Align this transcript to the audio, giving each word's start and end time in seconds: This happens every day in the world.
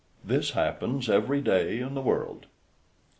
This 0.25 0.49
happens 0.57 1.11
every 1.11 1.41
day 1.41 1.79
in 1.79 1.93
the 1.93 2.01
world. 2.01 2.47